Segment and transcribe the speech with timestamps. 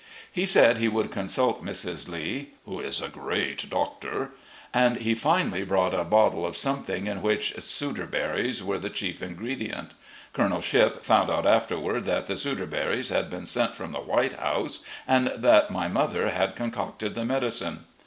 [0.31, 2.09] He said that he would consult Mrs.
[2.09, 4.31] Lee ("who is a great doctor"),
[4.73, 9.21] and he finally brought a bottle of something in which sudor berries were the chief
[9.21, 9.91] ingredient.
[10.33, 14.33] Colonel Shipp found out afterward that the sudor berries had been sent from the White
[14.33, 17.85] House, and that my mother had concocted the medicine.